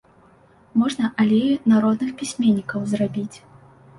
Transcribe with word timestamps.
Можна 0.81 1.09
алею 1.23 1.59
народных 1.73 2.11
пісьменнікаў 2.21 2.87
зрабіць. 2.95 3.37